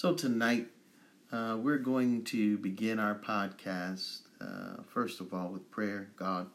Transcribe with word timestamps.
So 0.00 0.14
tonight, 0.14 0.68
uh, 1.32 1.56
we're 1.60 1.78
going 1.78 2.22
to 2.26 2.56
begin 2.58 3.00
our 3.00 3.16
podcast, 3.16 4.20
uh, 4.40 4.84
first 4.86 5.18
of 5.18 5.34
all, 5.34 5.48
with 5.48 5.68
prayer. 5.72 6.08
God, 6.14 6.46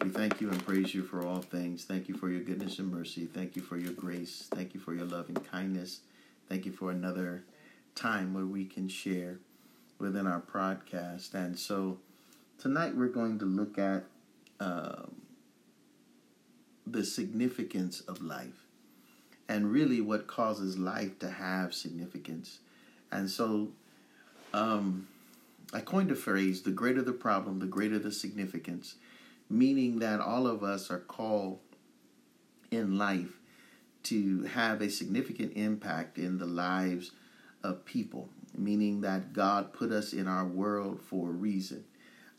we 0.00 0.08
thank 0.08 0.40
you 0.40 0.50
and 0.50 0.64
praise 0.64 0.94
you 0.94 1.02
for 1.02 1.26
all 1.26 1.40
things. 1.40 1.82
Thank 1.82 2.08
you 2.08 2.14
for 2.14 2.30
your 2.30 2.42
goodness 2.42 2.78
and 2.78 2.88
mercy. 2.88 3.26
Thank 3.26 3.56
you 3.56 3.62
for 3.62 3.76
your 3.76 3.92
grace. 3.92 4.46
Thank 4.52 4.72
you 4.72 4.78
for 4.78 4.94
your 4.94 5.04
love 5.04 5.26
and 5.26 5.44
kindness. 5.50 6.02
Thank 6.48 6.64
you 6.64 6.70
for 6.70 6.92
another 6.92 7.42
time 7.96 8.34
where 8.34 8.46
we 8.46 8.66
can 8.66 8.88
share 8.88 9.40
within 9.98 10.28
our 10.28 10.40
podcast. 10.40 11.34
And 11.34 11.58
so 11.58 11.98
tonight, 12.56 12.94
we're 12.94 13.08
going 13.08 13.40
to 13.40 13.46
look 13.46 13.78
at 13.78 14.04
uh, 14.60 15.06
the 16.86 17.04
significance 17.04 18.00
of 18.02 18.22
life 18.22 18.69
and 19.50 19.72
really 19.72 20.00
what 20.00 20.28
causes 20.28 20.78
life 20.78 21.18
to 21.18 21.28
have 21.28 21.74
significance. 21.74 22.60
And 23.10 23.28
so 23.28 23.70
um, 24.54 25.08
I 25.74 25.80
coined 25.80 26.12
a 26.12 26.14
phrase 26.14 26.62
the 26.62 26.70
greater 26.70 27.02
the 27.02 27.12
problem, 27.12 27.58
the 27.58 27.66
greater 27.66 27.98
the 27.98 28.12
significance, 28.12 28.94
meaning 29.50 29.98
that 29.98 30.20
all 30.20 30.46
of 30.46 30.62
us 30.62 30.88
are 30.88 31.00
called 31.00 31.58
in 32.70 32.96
life 32.96 33.40
to 34.04 34.44
have 34.44 34.80
a 34.80 34.88
significant 34.88 35.56
impact 35.56 36.16
in 36.16 36.38
the 36.38 36.46
lives 36.46 37.10
of 37.64 37.84
people, 37.84 38.28
meaning 38.56 39.00
that 39.00 39.32
God 39.32 39.72
put 39.72 39.90
us 39.90 40.12
in 40.12 40.28
our 40.28 40.46
world 40.46 41.00
for 41.02 41.30
a 41.30 41.32
reason. 41.32 41.82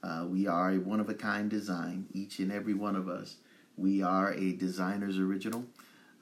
Uh, 0.02 0.26
we 0.30 0.48
are 0.48 0.72
a 0.72 0.78
one 0.78 1.02
of 1.02 1.10
a 1.10 1.14
kind 1.14 1.50
design, 1.50 2.08
each 2.14 2.40
and 2.40 2.54
every 2.54 2.74
one 2.74 2.96
of 2.96 3.10
us. 3.10 3.36
We 3.78 4.02
are 4.02 4.32
a 4.32 4.54
designer's 4.54 5.20
original. 5.20 5.66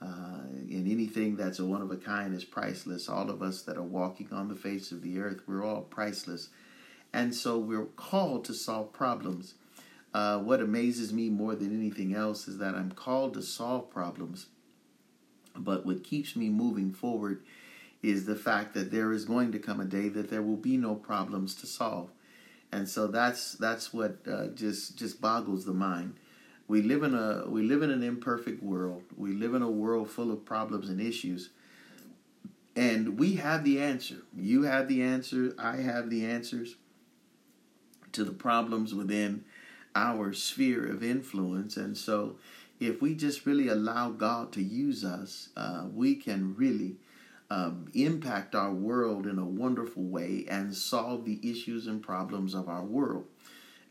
Uh, 0.02 0.44
and 0.52 0.90
anything 0.90 1.36
that's 1.36 1.60
a 1.60 1.66
one 1.66 1.82
of 1.82 1.92
a 1.92 1.98
kind 1.98 2.34
is 2.34 2.46
priceless. 2.46 3.10
All 3.10 3.30
of 3.30 3.42
us 3.42 3.64
that 3.64 3.78
are 3.78 3.84
walking 3.84 4.30
on 4.32 4.48
the 4.48 4.56
face 4.56 4.92
of 4.92 5.02
the 5.02 5.20
earth, 5.20 5.42
we're 5.46 5.64
all 5.64 5.82
priceless. 5.82 6.50
And 7.12 7.36
so 7.36 7.58
we're 7.58 7.86
called 7.86 8.46
to 8.46 8.54
solve 8.54 8.94
problems. 8.94 9.56
Uh, 10.14 10.40
what 10.40 10.62
amazes 10.62 11.12
me 11.12 11.30
more 11.30 11.56
than 11.56 11.78
anything 11.78 12.14
else 12.14 12.48
is 12.48 12.58
that 12.60 12.76
I'm 12.76 12.92
called 12.92 13.34
to 13.36 13.42
solve 13.42 13.90
problems. 13.90 14.48
But 15.56 15.86
what 15.86 16.04
keeps 16.04 16.36
me 16.36 16.50
moving 16.50 16.94
forward 16.94 17.44
is 18.02 18.26
the 18.26 18.36
fact 18.36 18.74
that 18.74 18.92
there 18.92 19.12
is 19.12 19.26
going 19.26 19.52
to 19.52 19.60
come 19.60 19.80
a 19.80 19.86
day 19.86 20.08
that 20.10 20.30
there 20.30 20.42
will 20.42 20.56
be 20.56 20.78
no 20.78 20.96
problems 20.96 21.54
to 21.56 21.68
solve. 21.68 22.10
And 22.72 22.88
so 22.88 23.08
that's 23.08 23.54
that's 23.54 23.94
what 23.94 24.18
uh, 24.32 24.48
just 24.48 24.98
just 24.98 25.20
boggles 25.20 25.66
the 25.66 25.74
mind. 25.74 26.16
We 26.70 26.84
live 26.84 27.02
in 27.02 27.16
a 27.16 27.46
we 27.48 27.64
live 27.64 27.82
in 27.82 27.90
an 27.90 28.04
imperfect 28.04 28.62
world. 28.62 29.02
We 29.18 29.34
live 29.34 29.56
in 29.56 29.64
a 29.64 29.72
world 29.72 30.10
full 30.12 30.32
of 30.32 30.46
problems 30.46 30.88
and 30.88 31.02
issues. 31.02 31.50
And 32.76 33.20
we 33.20 33.34
have 33.36 33.64
the 33.64 33.82
answer. 33.82 34.18
You 34.38 34.62
have 34.64 34.88
the 34.88 35.02
answer. 35.02 35.56
I 35.58 35.78
have 35.78 36.12
the 36.12 36.24
answers 36.26 36.76
to 38.12 38.24
the 38.24 38.32
problems 38.32 38.94
within 38.94 39.46
our 39.96 40.32
sphere 40.32 40.86
of 40.86 41.04
influence. 41.04 41.76
And 41.76 41.98
so, 41.98 42.36
if 42.80 43.02
we 43.02 43.16
just 43.16 43.48
really 43.48 43.68
allow 43.68 44.12
God 44.12 44.52
to 44.54 44.62
use 44.62 45.04
us, 45.04 45.50
uh, 45.58 45.88
we 45.92 46.14
can 46.14 46.56
really 46.56 46.98
um, 47.50 47.88
impact 47.96 48.54
our 48.54 48.72
world 48.72 49.26
in 49.26 49.40
a 49.40 49.46
wonderful 49.46 50.04
way 50.04 50.46
and 50.48 50.76
solve 50.76 51.26
the 51.26 51.40
issues 51.42 51.88
and 51.88 52.04
problems 52.04 52.54
of 52.54 52.70
our 52.70 52.84
world. 52.84 53.26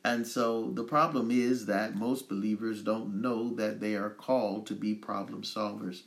And 0.04 0.26
so 0.26 0.70
the 0.70 0.84
problem 0.84 1.30
is 1.30 1.66
that 1.66 1.96
most 1.96 2.28
believers 2.28 2.82
don't 2.82 3.20
know 3.20 3.54
that 3.54 3.80
they 3.80 3.94
are 3.94 4.10
called 4.10 4.66
to 4.68 4.74
be 4.74 4.94
problem 4.94 5.42
solvers. 5.42 6.02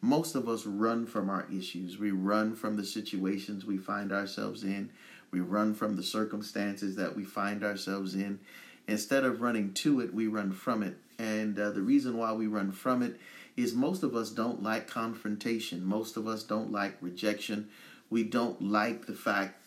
Most 0.00 0.34
of 0.34 0.48
us 0.48 0.66
run 0.66 1.06
from 1.06 1.30
our 1.30 1.46
issues. 1.52 1.98
We 1.98 2.10
run 2.10 2.54
from 2.54 2.76
the 2.76 2.84
situations 2.84 3.64
we 3.64 3.78
find 3.78 4.12
ourselves 4.12 4.62
in. 4.62 4.90
We 5.30 5.40
run 5.40 5.74
from 5.74 5.96
the 5.96 6.02
circumstances 6.02 6.96
that 6.96 7.16
we 7.16 7.24
find 7.24 7.64
ourselves 7.64 8.14
in. 8.14 8.40
Instead 8.86 9.24
of 9.24 9.40
running 9.40 9.72
to 9.72 10.00
it, 10.00 10.12
we 10.12 10.26
run 10.26 10.52
from 10.52 10.82
it. 10.82 10.96
And 11.18 11.58
uh, 11.58 11.70
the 11.70 11.80
reason 11.80 12.16
why 12.16 12.32
we 12.32 12.46
run 12.46 12.72
from 12.72 13.02
it 13.02 13.18
is 13.56 13.74
most 13.74 14.02
of 14.02 14.14
us 14.14 14.30
don't 14.30 14.62
like 14.62 14.88
confrontation. 14.88 15.84
Most 15.84 16.16
of 16.16 16.26
us 16.26 16.42
don't 16.42 16.72
like 16.72 16.96
rejection. 17.00 17.68
We 18.10 18.24
don't 18.24 18.60
like 18.60 19.06
the 19.06 19.14
fact 19.14 19.63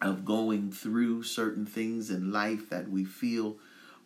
of 0.00 0.24
going 0.24 0.72
through 0.72 1.22
certain 1.22 1.66
things 1.66 2.10
in 2.10 2.32
life 2.32 2.70
that 2.70 2.88
we 2.88 3.04
feel 3.04 3.56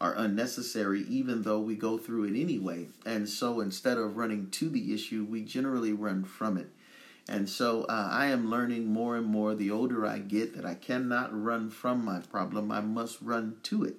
are 0.00 0.14
unnecessary, 0.16 1.04
even 1.08 1.42
though 1.42 1.60
we 1.60 1.76
go 1.76 1.96
through 1.96 2.24
it 2.24 2.38
anyway. 2.38 2.88
And 3.06 3.28
so 3.28 3.60
instead 3.60 3.96
of 3.96 4.16
running 4.16 4.50
to 4.50 4.68
the 4.68 4.92
issue, 4.92 5.24
we 5.24 5.42
generally 5.42 5.92
run 5.92 6.24
from 6.24 6.58
it. 6.58 6.68
And 7.28 7.48
so 7.48 7.84
uh, 7.84 8.08
I 8.10 8.26
am 8.26 8.50
learning 8.50 8.86
more 8.86 9.16
and 9.16 9.26
more 9.26 9.54
the 9.54 9.70
older 9.70 10.04
I 10.04 10.18
get 10.18 10.54
that 10.56 10.66
I 10.66 10.74
cannot 10.74 11.30
run 11.32 11.70
from 11.70 12.04
my 12.04 12.20
problem, 12.20 12.70
I 12.70 12.80
must 12.80 13.22
run 13.22 13.56
to 13.64 13.84
it. 13.84 13.96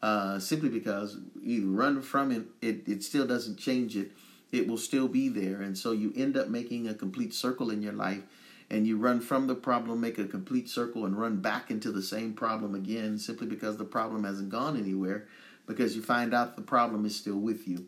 Uh, 0.00 0.38
simply 0.38 0.68
because 0.68 1.18
you 1.42 1.72
run 1.72 2.00
from 2.02 2.30
it, 2.30 2.42
it, 2.62 2.88
it 2.88 3.02
still 3.02 3.26
doesn't 3.26 3.58
change 3.58 3.96
it. 3.96 4.12
It 4.52 4.68
will 4.68 4.78
still 4.78 5.08
be 5.08 5.28
there. 5.28 5.60
And 5.60 5.76
so 5.76 5.92
you 5.92 6.12
end 6.14 6.36
up 6.36 6.48
making 6.48 6.86
a 6.86 6.94
complete 6.94 7.34
circle 7.34 7.70
in 7.70 7.82
your 7.82 7.92
life 7.92 8.22
and 8.70 8.86
you 8.86 8.96
run 8.96 9.20
from 9.20 9.46
the 9.46 9.54
problem, 9.54 10.00
make 10.00 10.18
a 10.18 10.24
complete 10.24 10.68
circle, 10.68 11.04
and 11.04 11.18
run 11.18 11.40
back 11.40 11.70
into 11.70 11.92
the 11.92 12.02
same 12.02 12.32
problem 12.32 12.74
again 12.74 13.18
simply 13.18 13.46
because 13.46 13.76
the 13.76 13.84
problem 13.84 14.24
hasn't 14.24 14.48
gone 14.48 14.76
anywhere, 14.76 15.26
because 15.66 15.94
you 15.96 16.02
find 16.02 16.34
out 16.34 16.56
the 16.56 16.62
problem 16.62 17.04
is 17.04 17.16
still 17.16 17.38
with 17.38 17.68
you. 17.68 17.86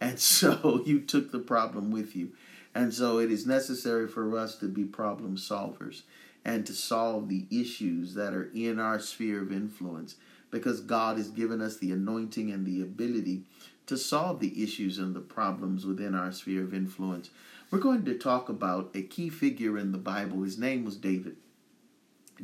And 0.00 0.18
so 0.20 0.82
you 0.84 1.00
took 1.00 1.32
the 1.32 1.38
problem 1.38 1.90
with 1.90 2.14
you. 2.14 2.32
And 2.74 2.94
so 2.94 3.18
it 3.18 3.32
is 3.32 3.46
necessary 3.46 4.06
for 4.06 4.36
us 4.38 4.56
to 4.58 4.66
be 4.66 4.84
problem 4.84 5.36
solvers 5.36 6.02
and 6.44 6.64
to 6.66 6.72
solve 6.72 7.28
the 7.28 7.46
issues 7.50 8.14
that 8.14 8.32
are 8.32 8.50
in 8.54 8.78
our 8.78 9.00
sphere 9.00 9.42
of 9.42 9.52
influence 9.52 10.16
because 10.50 10.80
God 10.80 11.16
has 11.16 11.28
given 11.28 11.60
us 11.60 11.76
the 11.76 11.92
anointing 11.92 12.50
and 12.50 12.64
the 12.64 12.80
ability 12.80 13.42
to 13.86 13.96
solve 13.96 14.40
the 14.40 14.62
issues 14.62 14.98
and 14.98 15.14
the 15.14 15.20
problems 15.20 15.86
within 15.86 16.14
our 16.14 16.30
sphere 16.30 16.62
of 16.62 16.74
influence. 16.74 17.30
We're 17.70 17.80
going 17.80 18.06
to 18.06 18.14
talk 18.14 18.48
about 18.48 18.92
a 18.94 19.02
key 19.02 19.28
figure 19.28 19.76
in 19.76 19.92
the 19.92 19.98
Bible. 19.98 20.42
His 20.42 20.56
name 20.56 20.86
was 20.86 20.96
David. 20.96 21.36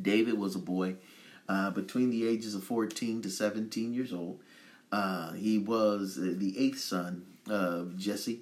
David 0.01 0.39
was 0.39 0.55
a 0.55 0.59
boy 0.59 0.97
uh, 1.49 1.71
between 1.71 2.11
the 2.11 2.29
ages 2.29 2.55
of 2.55 2.63
14 2.63 3.23
to 3.23 3.31
17 3.31 3.95
years 3.95 4.13
old. 4.13 4.41
Uh, 4.93 5.33
he 5.33 5.57
was 5.57 6.17
the 6.17 6.55
eighth 6.59 6.81
son 6.81 7.25
of 7.49 7.97
Jesse 7.97 8.41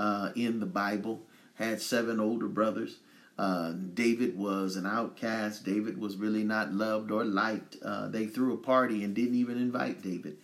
uh, 0.00 0.30
in 0.34 0.58
the 0.58 0.66
Bible, 0.66 1.22
had 1.54 1.80
seven 1.80 2.18
older 2.18 2.48
brothers. 2.48 2.96
Uh, 3.38 3.72
David 3.94 4.36
was 4.36 4.74
an 4.74 4.84
outcast. 4.84 5.64
David 5.64 5.96
was 5.96 6.16
really 6.16 6.42
not 6.42 6.72
loved 6.72 7.12
or 7.12 7.24
liked. 7.24 7.76
Uh, 7.84 8.08
they 8.08 8.26
threw 8.26 8.52
a 8.52 8.58
party 8.58 9.04
and 9.04 9.14
didn't 9.14 9.36
even 9.36 9.58
invite 9.58 10.02
David. 10.02 10.38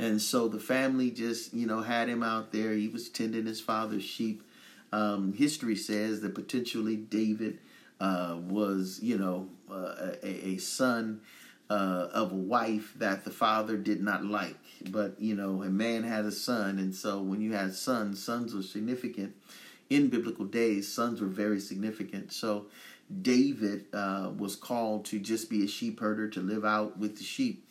And 0.00 0.20
so 0.20 0.48
the 0.48 0.58
family 0.58 1.12
just, 1.12 1.54
you 1.54 1.66
know, 1.66 1.82
had 1.82 2.08
him 2.08 2.24
out 2.24 2.50
there. 2.50 2.72
He 2.72 2.88
was 2.88 3.08
tending 3.08 3.46
his 3.46 3.60
father's 3.60 4.04
sheep. 4.04 4.42
Um, 4.92 5.32
history 5.32 5.76
says 5.76 6.20
that 6.22 6.34
potentially 6.34 6.96
David 6.96 7.58
uh, 8.00 8.38
was, 8.40 9.00
you 9.02 9.18
know, 9.18 9.48
uh, 9.70 10.12
a, 10.22 10.48
a, 10.48 10.56
son 10.58 11.20
uh, 11.68 12.08
of 12.12 12.32
a 12.32 12.36
wife 12.36 12.94
that 12.96 13.24
the 13.24 13.30
father 13.30 13.76
did 13.76 14.02
not 14.02 14.24
like. 14.24 14.56
But, 14.90 15.20
you 15.20 15.34
know, 15.34 15.62
a 15.62 15.68
man 15.68 16.04
had 16.04 16.24
a 16.24 16.32
son. 16.32 16.78
And 16.78 16.94
so 16.94 17.20
when 17.20 17.40
you 17.40 17.52
had 17.52 17.74
sons, 17.74 18.22
sons 18.22 18.54
were 18.54 18.62
significant. 18.62 19.34
In 19.90 20.08
biblical 20.08 20.44
days, 20.44 20.90
sons 20.90 21.20
were 21.20 21.26
very 21.28 21.60
significant. 21.60 22.32
So 22.32 22.66
David 23.22 23.86
uh, 23.92 24.30
was 24.36 24.54
called 24.54 25.04
to 25.06 25.18
just 25.18 25.50
be 25.50 25.64
a 25.64 25.68
sheep 25.68 26.00
herder, 26.00 26.28
to 26.28 26.40
live 26.40 26.64
out 26.64 26.98
with 26.98 27.18
the 27.18 27.24
sheep. 27.24 27.66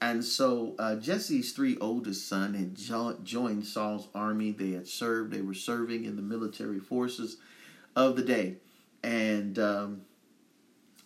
And 0.00 0.24
so 0.24 0.74
uh, 0.78 0.96
Jesse's 0.96 1.52
three 1.52 1.78
oldest 1.78 2.28
sons 2.28 2.58
had 2.58 2.74
jo- 2.74 3.18
joined 3.24 3.66
Saul's 3.66 4.08
army. 4.14 4.52
They 4.52 4.72
had 4.72 4.86
served, 4.86 5.32
they 5.32 5.40
were 5.40 5.54
serving 5.54 6.04
in 6.04 6.16
the 6.16 6.22
military 6.22 6.80
forces 6.80 7.38
of 7.94 8.16
the 8.16 8.22
day. 8.22 8.56
And 9.02 9.58
um, 9.58 10.02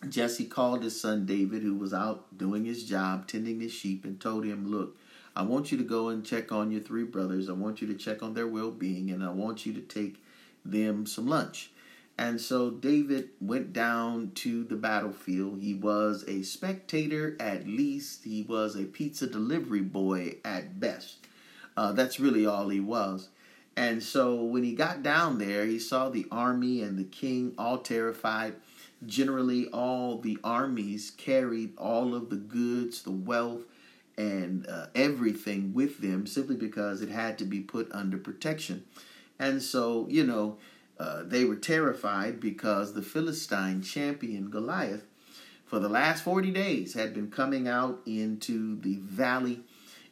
Jesse 0.09 0.45
called 0.45 0.83
his 0.83 0.99
son 0.99 1.25
David, 1.25 1.61
who 1.61 1.75
was 1.75 1.93
out 1.93 2.37
doing 2.37 2.65
his 2.65 2.83
job, 2.83 3.27
tending 3.27 3.61
his 3.61 3.71
sheep, 3.71 4.03
and 4.03 4.19
told 4.19 4.43
him, 4.45 4.69
Look, 4.69 4.97
I 5.35 5.43
want 5.43 5.71
you 5.71 5.77
to 5.77 5.83
go 5.83 6.09
and 6.09 6.25
check 6.25 6.51
on 6.51 6.71
your 6.71 6.81
three 6.81 7.03
brothers. 7.03 7.49
I 7.49 7.53
want 7.53 7.81
you 7.81 7.87
to 7.87 7.93
check 7.93 8.21
on 8.21 8.33
their 8.33 8.47
well 8.47 8.71
being, 8.71 9.09
and 9.11 9.23
I 9.23 9.29
want 9.29 9.65
you 9.65 9.73
to 9.73 9.81
take 9.81 10.21
them 10.65 11.05
some 11.05 11.27
lunch. 11.27 11.70
And 12.21 12.39
so 12.39 12.69
David 12.69 13.29
went 13.41 13.73
down 13.73 14.33
to 14.35 14.63
the 14.63 14.75
battlefield. 14.75 15.59
He 15.59 15.73
was 15.73 16.23
a 16.27 16.43
spectator 16.43 17.35
at 17.39 17.65
least, 17.65 18.25
he 18.25 18.43
was 18.43 18.75
a 18.75 18.83
pizza 18.83 19.25
delivery 19.25 19.81
boy 19.81 20.35
at 20.45 20.79
best. 20.79 21.17
Uh, 21.75 21.93
that's 21.93 22.19
really 22.19 22.45
all 22.45 22.69
he 22.69 22.79
was. 22.79 23.29
And 23.75 24.03
so 24.03 24.35
when 24.35 24.61
he 24.61 24.75
got 24.75 25.01
down 25.01 25.39
there, 25.39 25.65
he 25.65 25.79
saw 25.79 26.09
the 26.09 26.27
army 26.31 26.83
and 26.83 26.99
the 26.99 27.05
king 27.05 27.55
all 27.57 27.79
terrified. 27.79 28.53
Generally, 29.03 29.69
all 29.69 30.19
the 30.19 30.37
armies 30.43 31.13
carried 31.17 31.75
all 31.75 32.13
of 32.13 32.29
the 32.29 32.35
goods, 32.35 33.01
the 33.01 33.09
wealth, 33.09 33.63
and 34.15 34.67
uh, 34.67 34.85
everything 34.93 35.73
with 35.73 36.01
them 36.01 36.27
simply 36.27 36.55
because 36.55 37.01
it 37.01 37.09
had 37.09 37.39
to 37.39 37.45
be 37.45 37.61
put 37.61 37.91
under 37.91 38.19
protection. 38.19 38.83
And 39.39 39.59
so, 39.63 40.05
you 40.07 40.23
know, 40.23 40.59
uh, 41.01 41.23
they 41.25 41.45
were 41.45 41.55
terrified 41.55 42.39
because 42.39 42.93
the 42.93 43.01
Philistine 43.01 43.81
champion 43.81 44.51
Goliath, 44.51 45.03
for 45.65 45.79
the 45.79 45.89
last 45.89 46.23
40 46.23 46.51
days, 46.51 46.93
had 46.93 47.11
been 47.11 47.31
coming 47.31 47.67
out 47.67 48.01
into 48.05 48.79
the 48.79 48.97
valley 48.97 49.61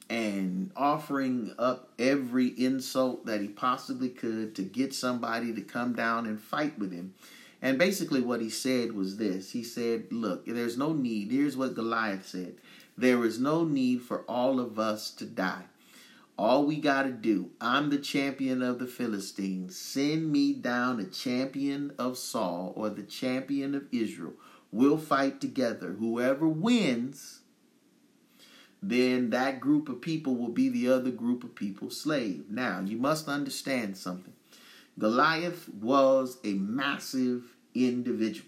and 0.09 0.71
offering 0.75 1.53
up 1.59 1.89
every 1.99 2.47
insult 2.47 3.27
that 3.27 3.39
he 3.39 3.47
possibly 3.47 4.09
could 4.09 4.55
to 4.55 4.63
get 4.63 4.91
somebody 4.91 5.53
to 5.53 5.61
come 5.61 5.93
down 5.93 6.25
and 6.25 6.41
fight 6.41 6.79
with 6.79 6.91
him. 6.91 7.13
And 7.61 7.77
basically, 7.77 8.21
what 8.21 8.41
he 8.41 8.49
said 8.49 8.93
was 8.93 9.17
this 9.17 9.51
He 9.51 9.63
said, 9.63 10.11
Look, 10.11 10.47
there's 10.47 10.77
no 10.77 10.93
need. 10.93 11.31
Here's 11.31 11.55
what 11.55 11.75
Goliath 11.75 12.25
said 12.25 12.55
there 12.97 13.23
is 13.23 13.39
no 13.39 13.63
need 13.63 14.01
for 14.01 14.21
all 14.21 14.59
of 14.59 14.79
us 14.79 15.11
to 15.11 15.25
die. 15.25 15.65
All 16.39 16.65
we 16.65 16.77
got 16.77 17.03
to 17.03 17.11
do, 17.11 17.49
I'm 17.59 17.89
the 17.89 17.97
champion 17.97 18.61
of 18.61 18.79
the 18.79 18.87
Philistines. 18.87 19.77
Send 19.77 20.31
me 20.31 20.53
down 20.53 21.01
a 21.01 21.03
champion 21.03 21.91
of 21.99 22.17
Saul 22.17 22.71
or 22.77 22.89
the 22.89 23.03
champion 23.03 23.75
of 23.75 23.83
Israel. 23.91 24.35
We'll 24.71 24.97
fight 24.97 25.41
together. 25.41 25.97
Whoever 25.99 26.47
wins, 26.47 27.41
then 28.81 29.31
that 29.31 29.59
group 29.59 29.89
of 29.89 29.99
people 29.99 30.37
will 30.37 30.53
be 30.53 30.69
the 30.69 30.89
other 30.89 31.11
group 31.11 31.43
of 31.43 31.55
people 31.55 31.89
slave. 31.89 32.45
Now, 32.49 32.79
you 32.85 32.95
must 32.95 33.27
understand 33.27 33.97
something. 33.97 34.31
Goliath 34.97 35.67
was 35.67 36.37
a 36.45 36.53
massive 36.53 37.53
individual. 37.75 38.47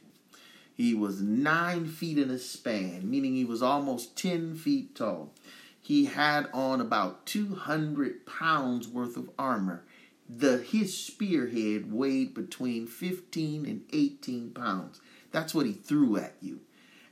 He 0.73 0.93
was 0.93 1.21
nine 1.21 1.87
feet 1.87 2.17
in 2.17 2.29
a 2.29 2.39
span, 2.39 3.09
meaning 3.09 3.35
he 3.35 3.43
was 3.43 3.61
almost 3.61 4.15
10 4.15 4.55
feet 4.55 4.95
tall. 4.95 5.33
He 5.81 6.05
had 6.05 6.47
on 6.53 6.79
about 6.79 7.25
200 7.25 8.25
pounds 8.27 8.87
worth 8.87 9.17
of 9.17 9.31
armor. 9.37 9.83
The, 10.29 10.59
his 10.59 10.95
spearhead 10.97 11.91
weighed 11.91 12.33
between 12.33 12.87
15 12.87 13.65
and 13.65 13.81
18 13.91 14.51
pounds. 14.51 15.01
That's 15.31 15.55
what 15.55 15.65
he 15.65 15.73
threw 15.73 16.17
at 16.17 16.35
you. 16.39 16.61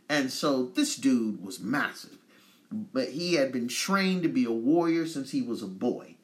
And 0.07 0.31
so 0.31 0.65
this 0.65 0.95
dude 0.95 1.43
was 1.43 1.59
massive. 1.59 2.17
But 2.71 3.09
he 3.09 3.33
had 3.33 3.51
been 3.51 3.67
trained 3.67 4.23
to 4.23 4.29
be 4.29 4.45
a 4.45 4.51
warrior 4.51 5.07
since 5.07 5.31
he 5.31 5.41
was 5.41 5.63
a 5.63 5.67
boy. 5.67 6.15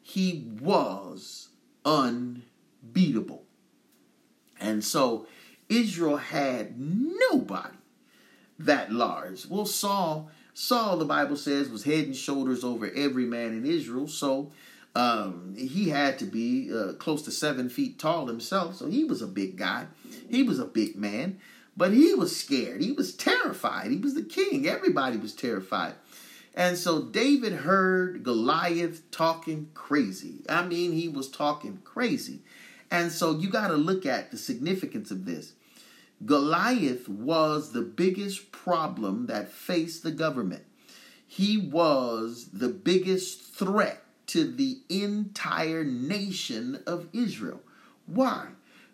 He 0.00 0.46
was 0.60 1.48
unbeatable. 1.84 3.44
And 4.60 4.84
so 4.84 5.26
Israel 5.68 6.16
had 6.16 6.78
nobody 6.78 7.76
that 8.58 8.92
large. 8.92 9.46
Well, 9.46 9.66
Saul, 9.66 10.30
Saul, 10.60 10.96
the 10.96 11.04
Bible 11.04 11.36
says, 11.36 11.68
was 11.68 11.84
head 11.84 12.06
and 12.06 12.16
shoulders 12.16 12.64
over 12.64 12.90
every 12.96 13.26
man 13.26 13.52
in 13.52 13.64
Israel. 13.64 14.08
So 14.08 14.50
um, 14.96 15.54
he 15.56 15.90
had 15.90 16.18
to 16.18 16.24
be 16.24 16.68
uh, 16.74 16.94
close 16.94 17.22
to 17.22 17.30
seven 17.30 17.68
feet 17.68 18.00
tall 18.00 18.26
himself. 18.26 18.74
So 18.74 18.88
he 18.88 19.04
was 19.04 19.22
a 19.22 19.28
big 19.28 19.56
guy. 19.56 19.86
He 20.28 20.42
was 20.42 20.58
a 20.58 20.64
big 20.64 20.96
man. 20.96 21.38
But 21.76 21.92
he 21.92 22.12
was 22.12 22.36
scared. 22.36 22.82
He 22.82 22.90
was 22.90 23.14
terrified. 23.14 23.92
He 23.92 23.98
was 23.98 24.14
the 24.14 24.24
king. 24.24 24.66
Everybody 24.66 25.16
was 25.16 25.32
terrified. 25.32 25.94
And 26.56 26.76
so 26.76 27.02
David 27.02 27.52
heard 27.52 28.24
Goliath 28.24 29.08
talking 29.12 29.68
crazy. 29.74 30.40
I 30.48 30.66
mean, 30.66 30.90
he 30.90 31.08
was 31.08 31.30
talking 31.30 31.78
crazy. 31.84 32.40
And 32.90 33.12
so 33.12 33.38
you 33.38 33.48
got 33.48 33.68
to 33.68 33.74
look 33.74 34.04
at 34.04 34.32
the 34.32 34.36
significance 34.36 35.12
of 35.12 35.24
this. 35.24 35.52
Goliath 36.24 37.08
was 37.08 37.72
the 37.72 37.82
biggest 37.82 38.50
problem 38.50 39.26
that 39.26 39.52
faced 39.52 40.02
the 40.02 40.10
government. 40.10 40.64
He 41.26 41.58
was 41.58 42.48
the 42.52 42.68
biggest 42.68 43.42
threat 43.54 44.02
to 44.28 44.50
the 44.50 44.80
entire 44.88 45.84
nation 45.84 46.82
of 46.86 47.08
Israel. 47.12 47.60
Why? 48.06 48.48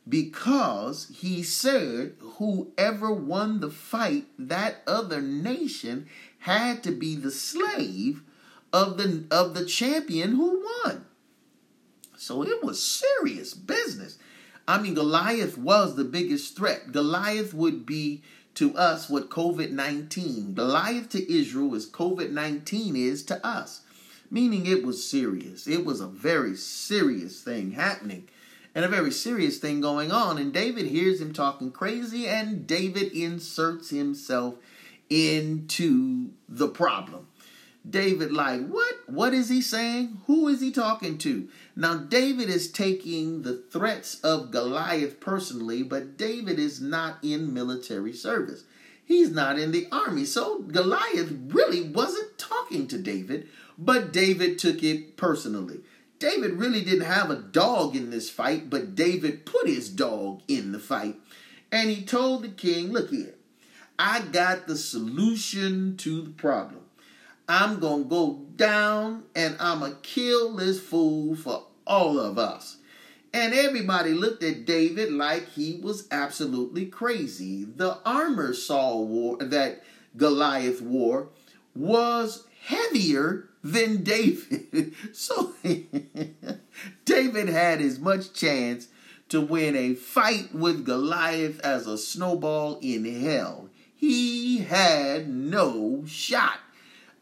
Because 0.08 1.10
he 1.14 1.42
said 1.42 2.14
whoever 2.20 3.10
won 3.12 3.60
the 3.60 3.70
fight, 3.70 4.26
that 4.38 4.82
other 4.86 5.22
nation 5.22 6.06
had 6.40 6.82
to 6.82 6.92
be 6.92 7.16
the 7.16 7.30
slave 7.30 8.22
of 8.72 8.98
the 8.98 9.24
of 9.30 9.54
the 9.54 9.64
champion 9.64 10.32
who 10.32 10.62
won. 10.84 11.06
So 12.16 12.42
it 12.42 12.62
was 12.62 12.82
serious 12.82 13.54
business. 13.54 14.18
I 14.66 14.80
mean, 14.80 14.94
Goliath 14.94 15.58
was 15.58 15.94
the 15.94 16.04
biggest 16.04 16.56
threat. 16.56 16.92
Goliath 16.92 17.52
would 17.52 17.84
be 17.84 18.22
to 18.54 18.76
us 18.76 19.10
what 19.10 19.30
COVID 19.30 19.70
19, 19.70 20.54
Goliath 20.54 21.08
to 21.10 21.32
Israel 21.32 21.74
is 21.74 21.90
COVID 21.90 22.30
19 22.30 22.96
is 22.96 23.22
to 23.24 23.44
us. 23.46 23.82
Meaning 24.30 24.66
it 24.66 24.84
was 24.84 25.08
serious. 25.08 25.66
It 25.66 25.84
was 25.84 26.00
a 26.00 26.06
very 26.06 26.56
serious 26.56 27.42
thing 27.42 27.72
happening 27.72 28.28
and 28.74 28.84
a 28.84 28.88
very 28.88 29.12
serious 29.12 29.58
thing 29.58 29.80
going 29.80 30.10
on. 30.10 30.38
And 30.38 30.52
David 30.52 30.86
hears 30.86 31.20
him 31.20 31.32
talking 31.32 31.70
crazy, 31.70 32.26
and 32.26 32.66
David 32.66 33.12
inserts 33.12 33.90
himself 33.90 34.56
into 35.08 36.30
the 36.48 36.68
problem. 36.68 37.28
David, 37.88 38.32
like, 38.32 38.66
what? 38.66 38.94
What 39.06 39.34
is 39.34 39.50
he 39.50 39.60
saying? 39.60 40.20
Who 40.26 40.48
is 40.48 40.60
he 40.60 40.72
talking 40.72 41.18
to? 41.18 41.48
Now, 41.76 41.96
David 41.96 42.48
is 42.48 42.70
taking 42.70 43.42
the 43.42 43.56
threats 43.70 44.20
of 44.20 44.50
Goliath 44.50 45.20
personally, 45.20 45.82
but 45.82 46.16
David 46.16 46.58
is 46.58 46.80
not 46.80 47.18
in 47.22 47.52
military 47.52 48.14
service. 48.14 48.64
He's 49.04 49.30
not 49.30 49.58
in 49.58 49.70
the 49.70 49.86
army. 49.92 50.24
So, 50.24 50.60
Goliath 50.60 51.30
really 51.48 51.82
wasn't 51.82 52.38
talking 52.38 52.88
to 52.88 52.98
David, 52.98 53.48
but 53.76 54.12
David 54.12 54.58
took 54.58 54.82
it 54.82 55.18
personally. 55.18 55.80
David 56.18 56.52
really 56.52 56.82
didn't 56.82 57.04
have 57.04 57.30
a 57.30 57.36
dog 57.36 57.94
in 57.94 58.08
this 58.08 58.30
fight, 58.30 58.70
but 58.70 58.94
David 58.94 59.44
put 59.44 59.66
his 59.66 59.90
dog 59.90 60.40
in 60.48 60.72
the 60.72 60.78
fight. 60.78 61.16
And 61.70 61.90
he 61.90 62.02
told 62.02 62.44
the 62.44 62.48
king, 62.48 62.92
Look 62.92 63.10
here, 63.10 63.34
I 63.98 64.22
got 64.22 64.66
the 64.66 64.76
solution 64.76 65.98
to 65.98 66.22
the 66.22 66.30
problem. 66.30 66.83
I'm 67.48 67.78
going 67.78 68.04
to 68.04 68.08
go 68.08 68.40
down 68.56 69.24
and 69.34 69.56
I'm 69.60 69.80
going 69.80 69.92
to 69.92 69.98
kill 70.00 70.54
this 70.56 70.80
fool 70.80 71.36
for 71.36 71.66
all 71.86 72.18
of 72.18 72.38
us. 72.38 72.78
And 73.32 73.52
everybody 73.52 74.12
looked 74.12 74.44
at 74.44 74.64
David 74.64 75.12
like 75.12 75.48
he 75.48 75.80
was 75.82 76.06
absolutely 76.10 76.86
crazy. 76.86 77.64
The 77.64 77.98
armor 78.06 78.54
Saul 78.54 79.06
wore, 79.08 79.38
that 79.38 79.82
Goliath 80.16 80.80
wore, 80.80 81.28
was 81.74 82.46
heavier 82.62 83.48
than 83.62 84.04
David. 84.04 84.94
so 85.12 85.52
David 87.04 87.48
had 87.48 87.80
as 87.80 87.98
much 87.98 88.32
chance 88.32 88.88
to 89.30 89.40
win 89.40 89.74
a 89.74 89.94
fight 89.94 90.54
with 90.54 90.84
Goliath 90.84 91.58
as 91.60 91.86
a 91.86 91.98
snowball 91.98 92.78
in 92.80 93.04
hell. 93.04 93.68
He 93.96 94.58
had 94.58 95.28
no 95.28 96.04
shot. 96.06 96.58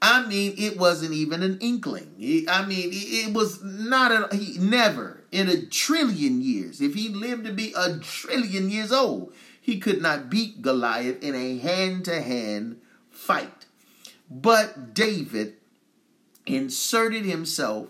I 0.02 0.26
mean, 0.26 0.54
it 0.58 0.76
wasn't 0.76 1.12
even 1.12 1.44
an 1.44 1.58
inkling. 1.60 2.16
I 2.48 2.66
mean, 2.66 2.90
it 2.92 3.32
was 3.32 3.62
not 3.62 4.10
a, 4.10 4.36
he 4.36 4.58
never 4.58 5.22
in 5.30 5.48
a 5.48 5.64
trillion 5.64 6.42
years. 6.42 6.80
If 6.80 6.94
he 6.94 7.08
lived 7.08 7.44
to 7.44 7.52
be 7.52 7.72
a 7.76 7.98
trillion 7.98 8.68
years 8.68 8.90
old, 8.90 9.32
he 9.60 9.78
could 9.78 10.02
not 10.02 10.28
beat 10.28 10.60
Goliath 10.60 11.22
in 11.22 11.36
a 11.36 11.58
hand 11.58 12.04
to 12.06 12.20
hand 12.20 12.80
fight. 13.10 13.66
But 14.28 14.92
David 14.92 15.54
inserted 16.46 17.24
himself 17.24 17.88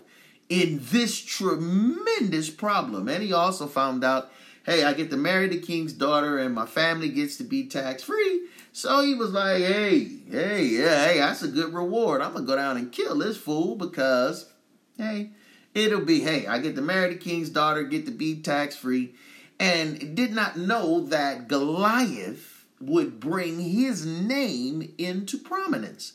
in 0.49 0.81
this 0.83 1.19
tremendous 1.19 2.51
problem. 2.51 3.09
And 3.09 3.23
he 3.23 3.33
also 3.33 3.65
found 3.65 4.03
out 4.03 4.31
hey, 4.65 4.83
I 4.83 4.93
get 4.93 5.09
to 5.11 5.17
marry 5.17 5.47
the 5.47 5.59
king's 5.59 5.93
daughter 5.93 6.37
and 6.37 6.55
my 6.55 6.65
family 6.65 7.09
gets 7.09 7.37
to 7.37 7.43
be 7.43 7.67
tax 7.67 8.03
free. 8.03 8.47
So 8.75 9.03
he 9.03 9.13
was 9.13 9.31
like, 9.31 9.61
hey, 9.61 10.09
hey, 10.31 10.65
yeah, 10.65 11.05
hey, 11.05 11.19
that's 11.19 11.43
a 11.43 11.47
good 11.47 11.75
reward. 11.75 12.21
I'm 12.21 12.33
going 12.33 12.43
to 12.43 12.47
go 12.47 12.55
down 12.55 12.75
and 12.75 12.91
kill 12.91 13.19
this 13.19 13.37
fool 13.37 13.75
because, 13.75 14.51
hey, 14.97 15.29
it'll 15.75 16.01
be, 16.01 16.21
hey, 16.21 16.47
I 16.47 16.57
get 16.57 16.75
to 16.75 16.81
marry 16.81 17.13
the 17.13 17.19
king's 17.19 17.51
daughter, 17.51 17.83
get 17.83 18.07
to 18.07 18.11
be 18.11 18.41
tax 18.41 18.75
free. 18.75 19.13
And 19.59 20.15
did 20.15 20.33
not 20.33 20.57
know 20.57 21.01
that 21.01 21.47
Goliath 21.47 22.65
would 22.81 23.19
bring 23.19 23.59
his 23.59 24.07
name 24.07 24.91
into 24.97 25.37
prominence. 25.37 26.13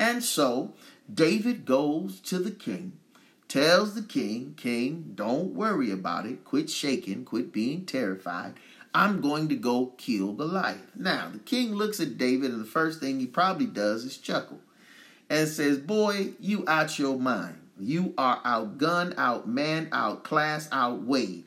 And 0.00 0.24
so 0.24 0.72
David 1.12 1.66
goes 1.66 2.20
to 2.20 2.38
the 2.38 2.50
king, 2.50 2.94
tells 3.48 3.94
the 3.94 4.02
king, 4.02 4.54
King, 4.56 5.12
don't 5.14 5.54
worry 5.54 5.90
about 5.90 6.24
it. 6.24 6.42
Quit 6.42 6.70
shaking, 6.70 7.26
quit 7.26 7.52
being 7.52 7.84
terrified. 7.84 8.54
I'm 8.94 9.20
going 9.20 9.48
to 9.48 9.56
go 9.56 9.92
kill 9.98 10.32
Goliath. 10.32 10.96
Now, 10.96 11.30
the 11.32 11.38
king 11.38 11.74
looks 11.74 12.00
at 12.00 12.18
David, 12.18 12.50
and 12.50 12.60
the 12.60 12.68
first 12.68 13.00
thing 13.00 13.20
he 13.20 13.26
probably 13.26 13.66
does 13.66 14.04
is 14.04 14.16
chuckle 14.16 14.60
and 15.28 15.48
says, 15.48 15.78
Boy, 15.78 16.32
you 16.40 16.64
out 16.66 16.98
your 16.98 17.18
mind. 17.18 17.56
You 17.78 18.14
are 18.18 18.40
outgunned, 18.42 19.14
outmanned, 19.14 19.90
outclassed, 19.92 20.72
outweighed. 20.72 21.46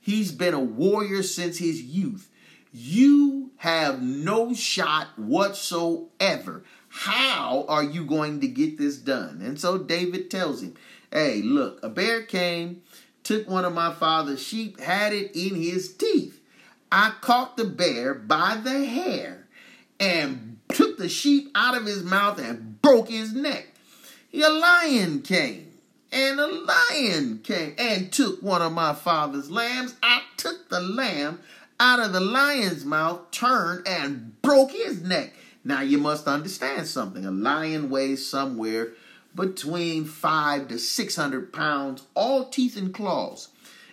He's 0.00 0.32
been 0.32 0.54
a 0.54 0.60
warrior 0.60 1.22
since 1.22 1.58
his 1.58 1.80
youth. 1.80 2.28
You 2.72 3.52
have 3.58 4.02
no 4.02 4.52
shot 4.52 5.18
whatsoever. 5.18 6.64
How 6.88 7.64
are 7.68 7.84
you 7.84 8.04
going 8.04 8.40
to 8.40 8.48
get 8.48 8.76
this 8.76 8.98
done? 8.98 9.40
And 9.42 9.58
so 9.58 9.78
David 9.78 10.30
tells 10.30 10.62
him, 10.62 10.74
Hey, 11.10 11.42
look, 11.42 11.80
a 11.82 11.88
bear 11.88 12.22
came 12.22 12.82
took 13.22 13.48
one 13.48 13.64
of 13.64 13.74
my 13.74 13.92
father's 13.92 14.42
sheep, 14.42 14.80
had 14.80 15.12
it 15.12 15.34
in 15.34 15.54
his 15.54 15.94
teeth. 15.94 16.40
I 16.94 17.14
caught 17.22 17.56
the 17.56 17.64
bear 17.64 18.12
by 18.12 18.60
the 18.62 18.84
hair 18.84 19.46
and 19.98 20.58
took 20.68 20.98
the 20.98 21.08
sheep 21.08 21.50
out 21.54 21.74
of 21.74 21.86
his 21.86 22.04
mouth 22.04 22.38
and 22.38 22.80
broke 22.82 23.08
his 23.08 23.32
neck. 23.32 23.68
A 24.34 24.48
lion 24.50 25.22
came, 25.22 25.72
and 26.12 26.38
a 26.38 26.46
lion 26.46 27.40
came 27.42 27.74
and 27.78 28.12
took 28.12 28.42
one 28.42 28.60
of 28.60 28.72
my 28.72 28.92
father's 28.92 29.50
lambs. 29.50 29.94
I 30.02 30.20
took 30.36 30.68
the 30.68 30.80
lamb 30.80 31.40
out 31.80 32.00
of 32.00 32.12
the 32.12 32.20
lion's 32.20 32.84
mouth, 32.84 33.30
turned, 33.30 33.88
and 33.88 34.40
broke 34.42 34.72
his 34.72 35.00
neck. 35.00 35.32
Now 35.64 35.80
you 35.80 35.96
must 35.96 36.26
understand 36.26 36.86
something. 36.86 37.24
A 37.24 37.30
lion 37.30 37.88
weighs 37.88 38.28
somewhere 38.28 38.92
between 39.34 40.04
five 40.04 40.68
to 40.68 40.78
six 40.78 41.16
hundred 41.16 41.54
pounds, 41.54 42.02
all 42.14 42.50
teeth 42.50 42.76
and 42.76 42.92
claws. 42.92 43.48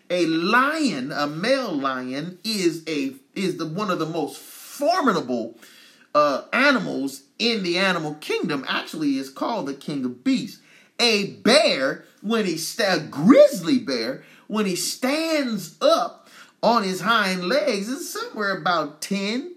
A 0.09 0.25
lion, 0.25 1.11
a 1.11 1.27
male 1.27 1.71
lion, 1.71 2.39
is 2.43 2.83
a 2.87 3.13
is 3.35 3.57
the 3.57 3.67
one 3.67 3.91
of 3.91 3.99
the 3.99 4.05
most 4.05 4.37
formidable 4.37 5.57
uh, 6.15 6.43
animals 6.51 7.23
in 7.37 7.63
the 7.63 7.77
animal 7.77 8.15
kingdom. 8.15 8.65
Actually, 8.67 9.17
is 9.17 9.29
called 9.29 9.67
the 9.67 9.73
king 9.73 10.03
of 10.05 10.23
beasts. 10.23 10.61
A 10.99 11.27
bear, 11.27 12.03
when 12.21 12.45
he 12.45 12.57
sta- 12.57 12.95
a 12.95 12.99
grizzly 12.99 13.79
bear, 13.79 14.23
when 14.47 14.65
he 14.65 14.75
stands 14.75 15.77
up 15.79 16.27
on 16.61 16.83
his 16.83 17.01
hind 17.01 17.45
legs, 17.45 17.87
is 17.87 18.11
somewhere 18.11 18.57
about 18.57 19.01
ten 19.01 19.53